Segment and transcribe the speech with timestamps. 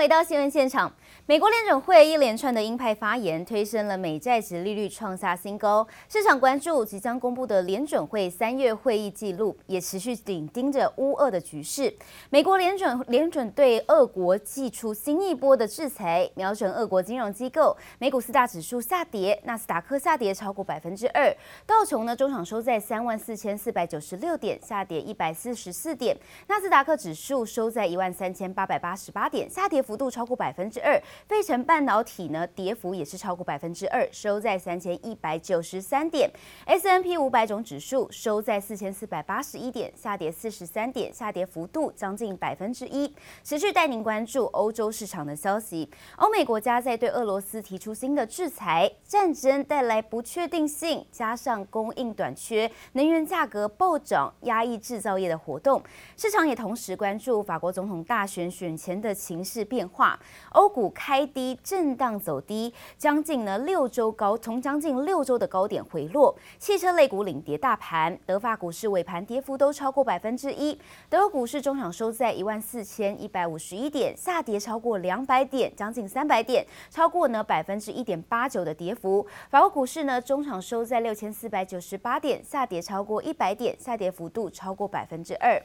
[0.00, 0.90] 回到新闻现场。
[1.26, 5.86] 美国联准会一连串的鹰派发言，推升了美债殖利率创下新高。
[6.08, 11.94] 市场关注即将公布的联准会三月会议记录，也持续紧盯着乌俄的局势。
[12.30, 17.76] 美国联准联准对俄国祭出新一波的制裁，瞄准俄国金融机构。
[17.98, 21.32] 美股四大指数下跌，纳斯达克下跌超过百分之二，
[21.64, 26.16] 道琼呢中场收在三万四千四百九十六点，下跌一百四十四点。
[26.48, 30.99] 纳斯达克指数收在一万三千八百八十八点，下跌幅度超过百分之二。
[31.26, 36.30] 费城半导体呢，跌幅也是超过百分之二，收在三千一百九十三点。
[36.66, 43.14] S N P 五百种指数收在四千四百八十一点，下跌四十三点，下跌幅度将近百分之一。
[43.42, 45.88] 持续带您关注欧洲市场的消息。
[46.16, 55.82] 欧美国家在对俄罗斯提出新的制裁，战争带来不确定性，加上供应短缺，能源价格暴涨，压抑制造业的活动。
[56.16, 60.18] 市场也同时关注法国总统大选选前的情势变化。
[60.50, 66.36] 欧股开低震荡走低，将近呢六周高，从将近六周的高点回落。
[66.58, 70.78] 汽车类股领跌大盘，德法股市尾盘跌幅都超过百分之一。
[71.08, 79.26] 德国股市中场收在一万四千一百五十一点，下跌超过两百点，将近三百点，超过呢百分之一点八九的跌幅。
[79.48, 85.60] 法国股市呢中场收在六千四百九十八点，下跌超过一百点，下跌幅度超过百分之二。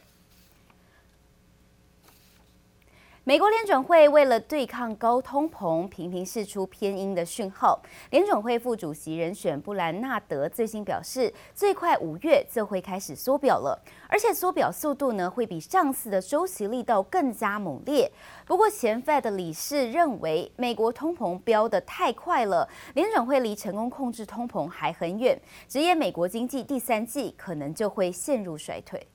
[3.27, 7.81] 美国联准会为了对抗高通膨，频频释出偏鹰的讯号。
[8.11, 18.11] 联准会副主席人选布兰纳德最新表示，最快五月就会开始缩表了，而且缩表速度呢会比上次的周期力道更加猛烈。
[18.45, 25.35] 不过，前 Fed 理事认为，美国通膨飙得太快了，联准会离成功控制通膨还很远，
[25.67, 29.07] 直言美国经济第三季可能就会陷入衰退。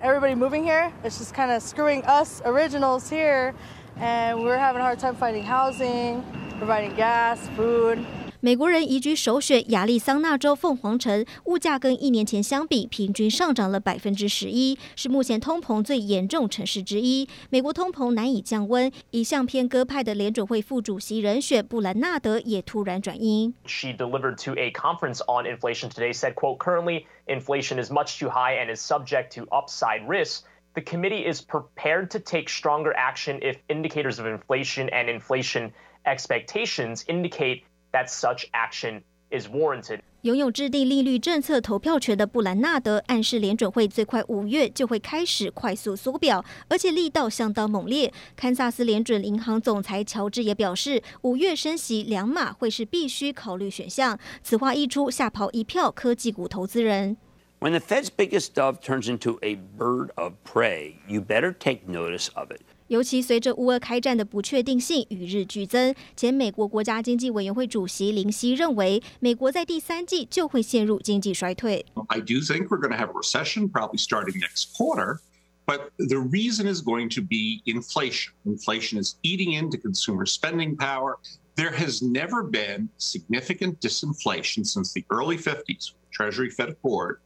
[0.00, 3.54] Everybody moving here, it's just kind of screwing us originals here,
[3.96, 6.22] and we're having a hard time finding housing,
[6.58, 8.04] providing gas, food.
[8.43, 17.27] 美国人移居首选亚利桑那州凤凰城，物价跟一年前相比平均上涨了百分之十一，是目前通膨最严重城市之一。
[17.49, 23.53] 美国通膨难以降温，一向偏鸽派的联准会副主席人选布兰纳德也突然转鹰。
[23.65, 28.55] She delivered to a conference on inflation today, said, "quote Currently, inflation is much too high
[28.55, 30.43] and is subject to upside risks.
[30.75, 35.71] The committee is prepared to take stronger action if indicators of inflation and inflation
[36.05, 37.63] expectations indicate."
[37.94, 40.00] That such action is warranted.
[40.22, 48.12] 拥有制定利率政策投票权的布兰纳德暗示，联准会最快五月就会开始快速缩表，而且力道相当猛烈。
[48.34, 54.18] 堪萨斯联准银行总裁乔治也表示，五月升息两码会是必须考虑选项。
[54.42, 57.16] 此话一出，吓跑一票科技股投资人。
[57.60, 62.50] When the Fed's biggest dove turns into a bird of prey, you better take notice of
[62.50, 62.62] it.
[62.93, 71.85] 尤其随着乌俄开战的不确定性与日俱增，前美国国家经济委员会主席林希认为，美国在第三季就会陷入经济衰退。
[72.07, 75.19] I do think we're going to have a recession, probably starting next quarter,
[75.67, 78.31] but the reason is going to be inflation.
[78.45, 81.19] Inflation is eating into consumer spending power.
[81.55, 87.19] There has never been significant disinflation since the early 50s, Treasury Fed Accord,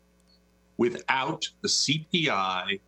[0.77, 2.81] without the CPI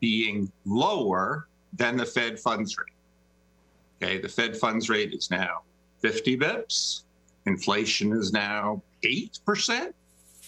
[0.00, 1.46] being lower.
[1.76, 2.94] than the Fed funds rate.
[4.00, 5.62] Okay, the Fed funds rate is now
[6.00, 7.02] 50 bips.
[7.46, 9.92] Inflation is now 8%.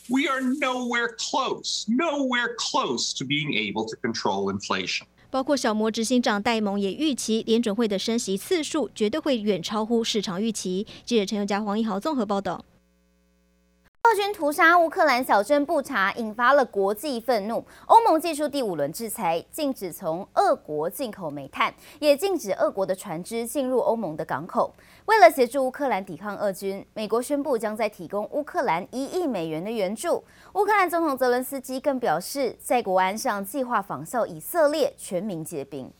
[0.08, 5.06] We are nowhere close, nowhere close to being able to control inflation.
[5.31, 10.86] 包括小摩执行长戴蒙也预期联准会的升息次数绝对会远超乎市场预期。
[11.04, 12.64] 记者陈宥嘉、黄一豪综合报道。
[14.05, 17.66] 俄军屠杀乌克兰小镇布查，引发了国际愤怒。
[17.88, 24.71] 欧盟祭出第五轮制裁，禁止从俄国进口煤炭，也禁止俄国的船只进入欧盟的港口。
[25.05, 30.23] 为了协助乌克兰抵抗俄军，美国宣布将在提供乌克兰一亿美元的援助。
[30.53, 35.91] 乌克兰总统泽伦斯基更表示，在国安上计划仿效以色列，全民皆兵。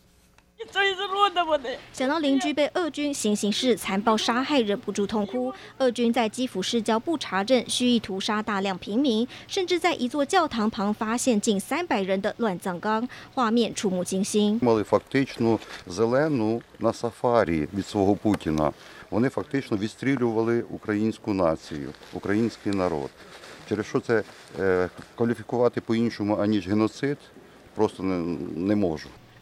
[1.93, 5.53] 想到邻居被俄军行刑式残暴杀害，忍不住痛哭。
[5.77, 14.59] 俄军在基辅市郊布查镇蓄意屠杀大量平民，甚至在一座教堂旁发现近三百人的乱葬岗，画面触目惊心。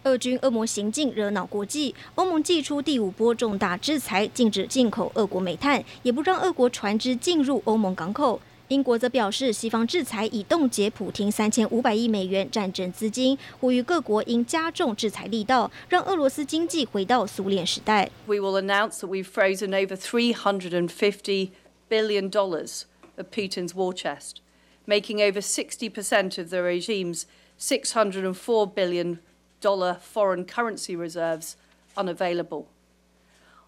[0.04, 8.42] 俄军恶魔行径惹恼国际，欧盟祭出第五波重大制裁，禁止进口俄国煤炭，也不让俄国船只进入欧盟港口。
[8.70, 18.10] 英国则表示，西方制裁已冻结普丁三千五百亿美元战争资金，呼吁各国应加重制裁力道，让俄罗斯经济回到苏联时代。
[18.26, 21.50] We will announce that we've frozen over three hundred and fifty
[21.90, 22.84] billion dollars
[23.16, 24.38] of Putin's war chest,
[24.86, 27.24] making over sixty percent of the regime's
[27.58, 29.20] six hundred and four billion
[29.64, 31.56] dollar foreign currency reserves
[31.96, 32.66] unavailable.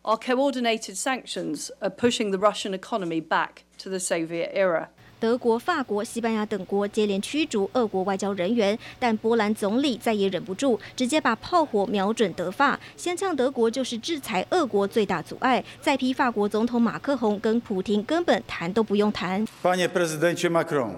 [0.03, 4.89] Our coordinated sanctions are pushing the Russian economy back to the Soviet era.
[5.17, 19.47] 德国、法国、西班牙等国接连驱逐俄国外交人员，但波兰总理再也忍不住，直接把炮火瞄准德法，先呛德国就是制裁俄国最大阻碍，再批法国总统马克宏跟普丁根本谈都不用谈。
[19.63, 20.95] Panie prezydencie Macron,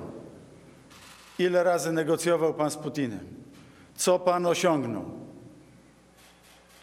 [1.38, 3.20] ile razy negocjował pan z Putinem?
[3.98, 5.06] Co pan osiągnął?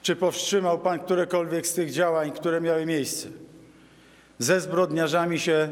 [0.03, 3.29] Czy powstrzymał pan którekolwiek z tych działań, które miały miejsce?
[4.39, 5.69] Ze zbrodniarzami się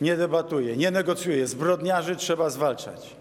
[0.00, 1.46] nie debatuje, nie negocjuje.
[1.46, 3.16] Zbrodniarzy trzeba zwalczać.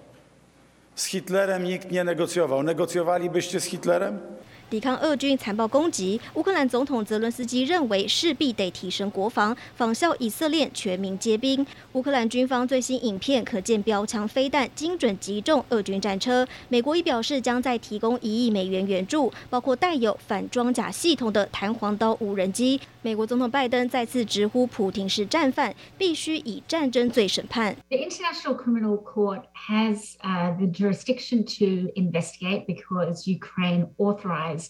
[0.95, 2.63] Z Hitlerem nikt nie negocjował.
[2.63, 4.19] Negocjowalibyście z Hitlerem?
[4.73, 11.63] 抵抗俄军残暴攻击，乌克兰总统泽伦斯基认为势必得提升国防，仿效以色列全民皆兵。
[11.91, 16.47] 乌克兰军方最新影片可见标枪飞弹精准击中俄军战车。
[16.69, 22.81] 美国已表示将再提供一亿美元援助，包括带有反装甲系统的弹簧刀无人机。
[23.03, 27.75] 美国总统拜登再次直呼普廷是战犯，必须以战争罪审判。
[27.89, 30.15] The International Criminal Court has
[30.57, 34.62] the jurisdiction to investigate because Ukraine authorized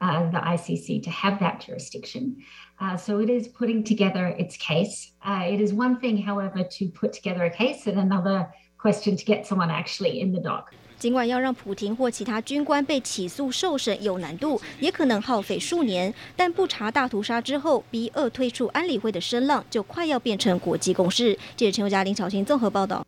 [0.00, 2.36] Uh, the ICC to have that jurisdiction.
[2.78, 5.10] Uh, so it is putting together its case.
[5.20, 8.46] Uh, it is one thing, however, to put together a case, and another
[8.80, 10.66] question to get someone actually in the dock.
[11.00, 21.36] 尽管要让普廷或其他军官被起诉受审有难度，也可能耗费数年，但不查大屠杀之后，逼二退出安理会的声浪就快要变成国际共识。
[21.56, 23.04] 记者陈宥嘉、林巧清综合报道。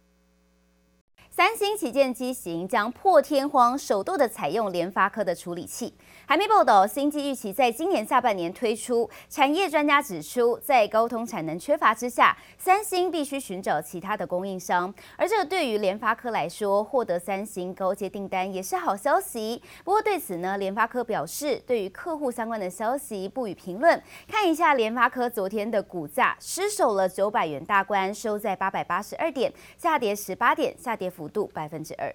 [1.31, 5.95] 三星旗舰机型将破天荒首度的采用联发科的处理器。
[6.31, 9.11] 还没报道，新机预期在今年下半年推出。
[9.29, 14.95] 产业专家指出，在高通产能缺乏之下，三星必须寻找其他的供应商。
[15.17, 19.61] 而这对于联发科来说，获得三星高阶订单也是好消息。
[19.83, 24.01] 不过对此呢，联发科表示，对于客户相关的消息不予评论。
[24.29, 32.15] 看一下联发科昨天的股价失守了九百元大关，收在八百八十二点，下跌十八点，下跌幅度百分之二。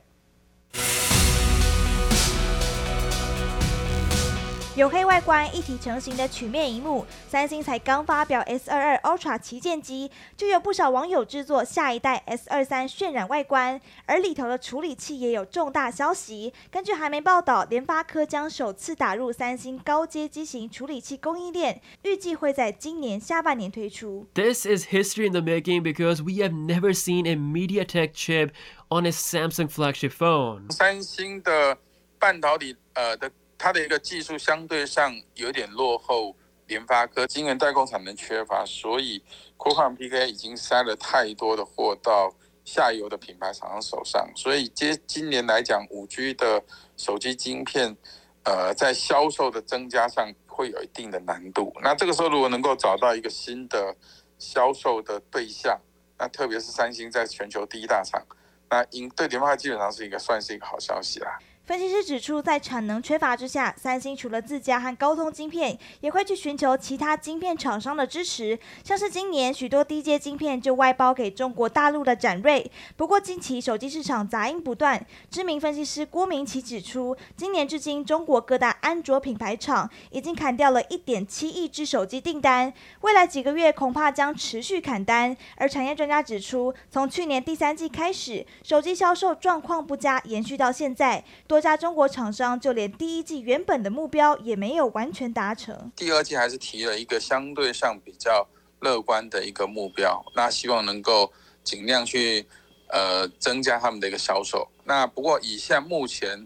[4.75, 16.51] 黝黑外观、一体成型的曲面荧幕，三星才刚发表 S 二二 Ultra 旗舰机，就有不少网友制作下一代 S 二三渲染外观，而里头的处理器也有重大消息。
[16.69, 24.27] 根据韩媒报道，联发科将首次打入三星高阶机型处理器供应链，预计会在今年下半年推出。
[24.33, 28.49] This is history in the making because we have never seen a MediaTek chip
[28.89, 30.69] on a Samsung flagship phone。
[30.69, 31.77] 三星的
[32.19, 33.31] 半导体呃的。
[33.57, 36.35] 它的一个技术相对上有点落后，
[36.67, 39.23] 联发科晶圆代工厂能缺乏，所以
[39.57, 46.63] q u a l PK 已经塞了太多的货到下游的品牌厂商手上，所以接今年来讲，五 G 的
[46.97, 47.95] 手机晶片，
[48.43, 51.71] 呃，在销售的增加上会有一定的难度。
[51.83, 53.95] 那这个时候如果能够找到一个新的
[54.39, 55.79] 销售的对象，
[56.17, 58.25] 那特别是三星在全球第一大厂，
[58.69, 61.37] 那应对联发科基本上是一个算是一个好消息啦。
[61.65, 68.59] 分析师指出，在产能缺乏之下，三星除了自家和高通晶片，也会去寻求其他晶片厂商的支持。
[68.83, 72.69] 像是今年许多低阶晶片就外包给中国大陆的展锐。
[72.95, 85.35] 不过近期手机市场杂音不断，知名分析师郭明奇指出，今年至今中国各大安卓品牌厂已经砍掉了一点七亿只手机订单，未来几个月恐怕将持续砍单。
[85.55, 91.23] 而产业专家指出，从去年第三季开始，手机销售状况不佳，延续到现在。
[91.55, 98.45] 多家中国厂商就连第一季原本的目标也没有完全达成，第二季还是提了一个相对上比较
[98.81, 101.31] 乐观的一个目标，那希望能够
[101.63, 102.45] 尽量去
[102.89, 104.67] 呃增加他们的一个销售。
[104.83, 106.45] 那不过以下目前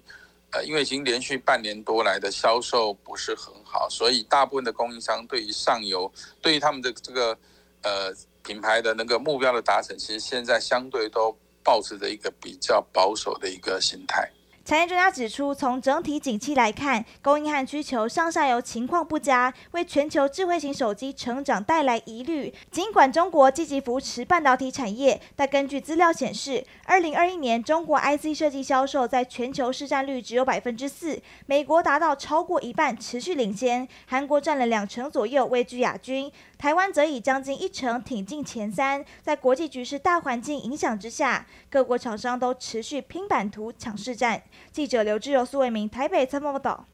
[0.52, 7.36] 呃因为已经连续半年多来的销售不是很好，所以大部分的供应商对于上游对于他们的这个
[7.82, 8.14] 呃
[8.44, 14.30] 品牌的那个目标的达成，其实现在相对都保持着一个比较保守的一个心态。
[14.70, 22.54] 产业专家指出，从整体景气来看，供应和需求上下游情况不佳，为全球智慧型手机成长带来疑虑。
[22.70, 36.32] 尽管中国积极扶持半导体产业，但根据资料显示，二零二一年中国 IC 设计销售在全球市占率只有百分之四，美国达到超过一半，持续领先，韩国占了两成左右，位居亚军。
[36.60, 39.04] 台湾则以将近一成挺进前三。
[39.22, 44.44] 在国际局势大环境影响之下，各国厂商都持续拼版图抢市占。
[44.70, 46.86] 记者刘志柔、苏维明台北参报报道。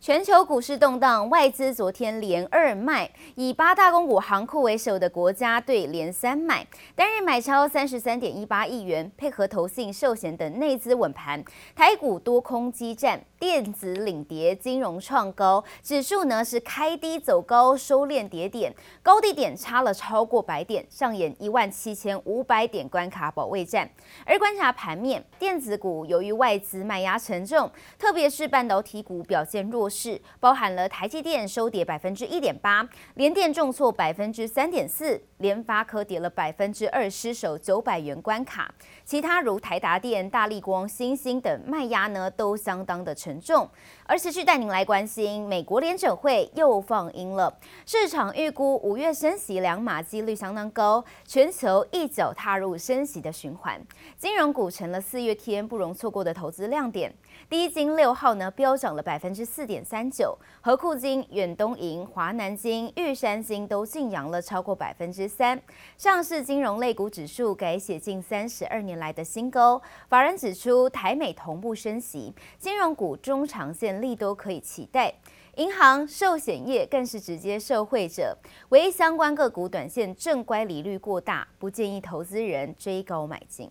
[0.00, 11.42] 全球股市动荡，外资昨天连二卖，以八大公股行库为首的国家队连三买，单日买超三十三点一八亿元，配合投信、寿险等内资稳盘，
[11.74, 13.24] 台股多空激战。
[13.44, 23.86] 电子领跌，金融创高，指数呢是开低走高，收敛跌点，高低点差了超过百点，上演一万七千五百点关卡保卫战。
[24.24, 38.74] 而观察盘面，电子股由于外资卖压沉重，特别是半导体股表现弱势，包含了台积电收跌百分之一点八，联电重挫百分之三点四，联发科跌了百分之二，失守九百元关卡。
[39.04, 43.68] 其他如台达电、大力光、星星等卖压呢都相当的沉重，
[44.04, 47.56] 而持续带您来关心，美国联准会又放鹰了。
[47.86, 53.80] 市场预估五月升息两码几率相当高，全球一脚踏入升息的循环，
[54.16, 57.14] 金融股成了四月天不容错过的投资亮点。
[57.54, 65.62] 第一金六号呢飙涨了百分之四点三九，和库金、远东银、华南金、玉山金都劲扬了超过百分之三。
[65.96, 69.80] 上市金融类股指数改写近三十二年来的新高。
[70.08, 75.14] 法人指出，台美同步升息，金融股中长线利都可以期待。
[75.54, 78.36] 银行、寿险业更是直接受惠者，
[78.70, 83.70] 唯一相关个股短线正乖离率过大，不建议投资人追高买进。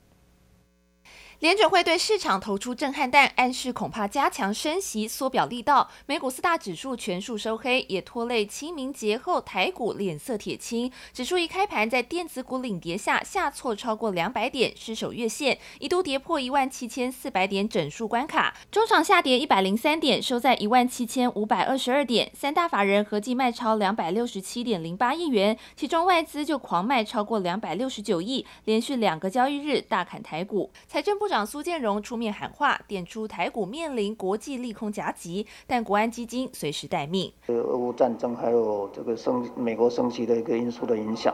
[1.43, 5.89] 联准会对市场投出震撼弹，暗示恐怕加强升息缩表力道。
[6.05, 10.89] 美股四大指数全数收黑，也拖累清明节后台股脸色铁青。
[11.11, 18.55] 指数一开盘在电子股领跌下下挫超过两百点，失守月线，一度跌破一万七千四百点整数关卡。
[18.71, 22.31] 中场下跌一百零三点，收在一万七千五百二十二点。
[22.33, 30.71] 三大法人合计卖超两百六十七点零八亿元，其中外资就狂卖超过两百六十九亿，连续两个交易日大砍台股。
[30.87, 31.32] 财政部长。
[31.33, 37.33] 长苏建荣出面喊话，点出台股面临国际利空夹击，但国安基金随时待命。
[37.47, 41.33] 俄乌战争还有这个升美国升息的一个因素的影响，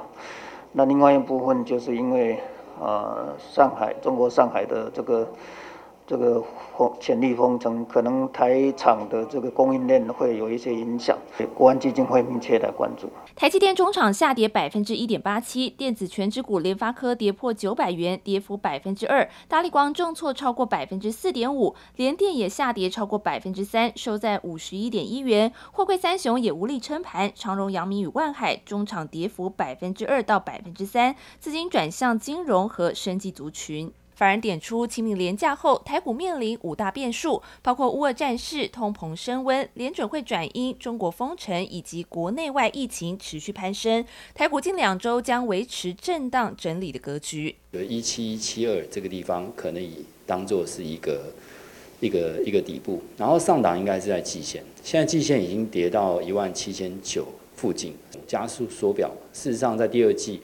[0.71, 2.39] 那另外一部分就是因为
[2.79, 5.29] 呃上海中国上海的这个。
[6.09, 6.43] 这个
[6.99, 11.15] 潜力封城，可能台厂的这个供应链会有一些影响，
[11.53, 13.07] 国安基金会密切的关注。
[13.35, 25.53] 台积电中场下跌百分之一点八七，电子权值股联发科跌破九百元，跌幅百分之二，大立光重挫超过百分之四点五，联电也下跌超过百分之三，收在五十一点一元。
[25.71, 33.93] 货柜三雄也无力撑盘，长荣、阳明与万海中场跌幅百分之二到百分之三，资金转向金融和生技族群。
[34.19, 44.03] 法人点出，清明连假后，台股面临五大变数，包括乌俄战事、通膨升温、联准会转鹰、中国封城以及国内外疫情持续攀升。
[44.35, 47.55] 台股近两周将维持震荡整理的格局。
[47.71, 51.31] 有一七一七二这个地方，可能以当做是一个
[52.01, 57.95] 一个一个底部，然后上档应该是在季线，现在季线已经跌到一万七千九附近，
[58.27, 59.09] 加速缩表。
[59.31, 60.41] 事实上，在第二季，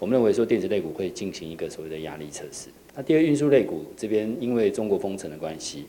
[0.00, 2.70] 我们认为说电子类股会进行一个所谓的压力测试。
[2.94, 5.86] 那第二运输类股这边，因为中国封城的关系，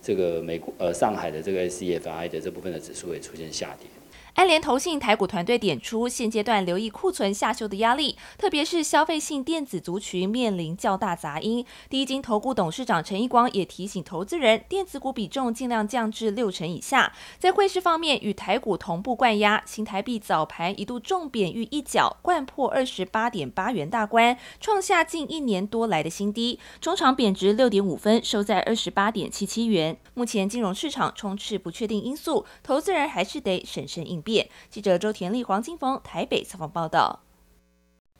[0.00, 3.88] 这个美国呃上海的这个 SCFI 的这部分的指数也出现下跌。
[4.36, 11.64] 安联投信台股团队点出，现阶段留意库存下修的压力，特别是消费性电子族群面临较大杂音。
[11.88, 17.14] 第一金投顾董事长陈一光也提醒投资人，电子股比重尽量降至六成以下。
[17.38, 26.60] 在汇市方面，与台股同步灌压，新台币早盘一度重贬逾一角，灌破二十八点八元大关，创下近一年多来的新低。
[26.78, 29.98] 中场贬值六点五分，收在二十八点七七元。
[30.12, 34.22] 目前金融市场充斥不确定因素，投资人还是得审慎应。
[34.26, 37.20] 变记者周田丽、黄金凤台北采访报道。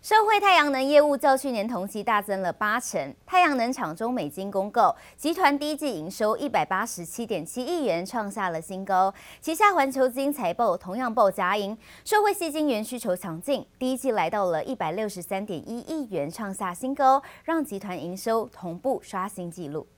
[0.01, 3.13] 社会太阳能业务较去年同期大增了八成。
[3.27, 9.13] 太阳能厂中美金公告，集团第一季营收一百八十七点七亿元，创下了新高。
[9.41, 19.89] 旗下环球金财报同样报佳音，受惠矽晶圆需求强劲，第一季来到了一百六十三点一亿元，创下新高，让集团营收同步刷新纪录。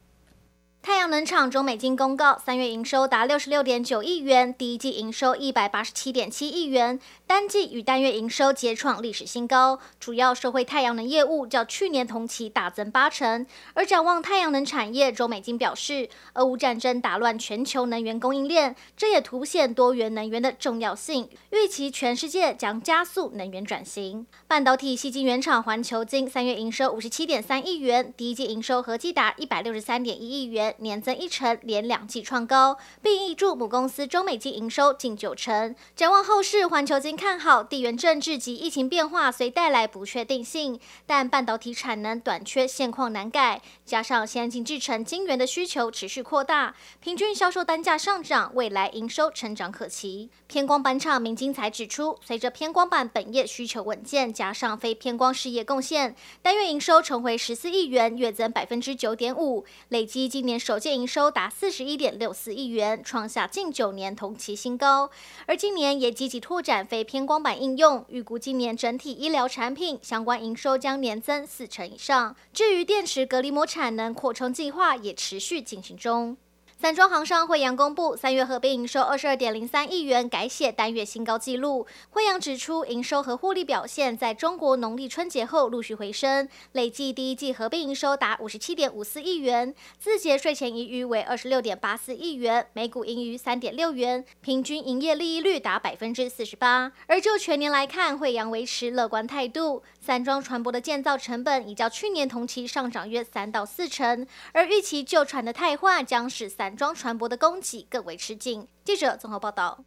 [0.80, 9.78] 太阳能厂中美金公告，三月营收达六十六点九亿元，第一季营收一百八十七点七亿元，单季与单月营收皆创历史新高。
[10.00, 13.44] 主要社会太阳能业务较去年同期大增八成。
[13.74, 21.28] 而展望太阳能产业，中美金表示，俄乌战争打乱全球能源供应链，这也凸显多元能源的重要性。
[21.50, 24.26] 预期全世界将加速能源转型。
[24.46, 30.67] 半导体矽晶圆厂环球晶三月营收五十七点三亿元，第一季营收合计达一百六十三点一亿元。
[30.78, 35.74] 年增一成，连两季创高，并挹注母公司中美晶营收近九成。
[35.96, 50.28] 展望后市，环球晶看好地缘政治及疫情变化虽带来不确定性，但半导体产能短缺现况难改，加上先进制程晶圆的需求持续扩大，平均销售单价上涨，未来营收成长可期。
[50.46, 60.57] 偏光板厂明晶材指出，随着偏光板本业需求稳健，加上非偏光事业贡献，单月营收重回十四亿元，月增百分之九点五，累积今年。
[60.58, 65.10] 首届营收达四十一点六四亿元，创下近九年同期新高。
[65.46, 72.34] 而今年也积极拓展非偏光板应用，预估今年整体医疗产品相关营收将年增四成以上。
[72.52, 76.36] 至于电池隔离膜产能扩充计划也持续进行中。
[76.80, 81.84] 散装航商慧洋公布，三月合并营收二十二点零三亿元，改写单月新高纪录。
[82.10, 96.92] 慧洋指出，营收和获利表现在中国农历春节后陆续回升，累计第一季合并营收达五十七点五四亿元，自结税前盈余为二十六点八四亿元，每股盈余三点六元，平均营业利益率达百分之四十八。
[97.08, 106.67] 而就全年来看，慧洋维持乐观态度，散装船舶的建造成本已较去年同期上涨约三到四成，而预期旧船的汰换将使散。
[106.68, 108.68] 散装船舶的供给更为吃紧。
[108.84, 109.86] 记者综合报道。